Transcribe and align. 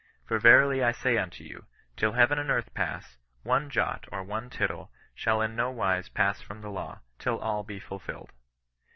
For 0.25 0.39
verily 0.39 0.83
I 0.83 0.93
say 0.93 1.19
unto 1.19 1.43
you, 1.43 1.67
till 1.95 2.13
heaven 2.13 2.39
and 2.39 2.49
earth 2.49 2.73
pass, 2.73 3.17
one 3.43 3.69
jot 3.69 4.07
or 4.11 4.23
one 4.23 4.49
tittle 4.49 4.91
shall 5.13 5.43
in 5.43 5.55
no 5.55 5.69
wise 5.69 6.09
pass 6.09 6.41
from 6.41 6.61
the 6.61 6.71
law, 6.71 7.01
till 7.19 7.37
all 7.37 7.63
be 7.63 7.79
fulfilled. 7.79 8.31